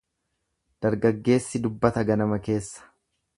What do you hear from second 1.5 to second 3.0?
dubbata ganama keessa.